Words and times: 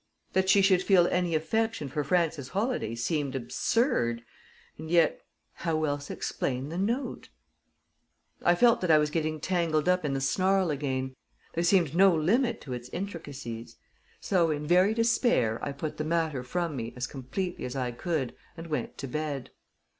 That 0.33 0.49
she 0.49 0.63
should 0.63 0.81
feel 0.81 1.05
any 1.11 1.35
affection 1.35 1.87
for 1.87 2.03
Frances 2.03 2.47
Holladay 2.53 2.95
seemed 2.95 3.35
absurd, 3.35 4.23
and 4.79 4.89
yet, 4.89 5.21
how 5.53 5.83
else 5.83 6.09
explain 6.09 6.69
the 6.69 6.77
note? 6.79 7.29
I 8.41 8.55
felt 8.55 8.81
that 8.81 8.89
I 8.89 8.97
was 8.97 9.11
getting 9.11 9.39
tangled 9.39 9.87
up 9.87 10.03
in 10.03 10.15
the 10.15 10.19
snarl 10.19 10.71
again 10.71 11.13
there 11.53 11.63
seemed 11.63 11.95
no 11.95 12.15
limit 12.15 12.61
to 12.61 12.73
its 12.73 12.89
intricacies; 12.89 13.75
so, 14.19 14.49
in 14.49 14.65
very 14.65 14.95
despair, 14.95 15.59
I 15.61 15.71
put 15.71 15.97
the 15.97 16.03
matter 16.03 16.41
from 16.41 16.75
me 16.75 16.93
as 16.95 17.05
completely 17.05 17.63
as 17.65 17.75
I 17.75 17.91
could 17.91 18.35
and 18.57 18.65
went 18.65 18.97
to 18.97 19.07
bed. 19.07 19.51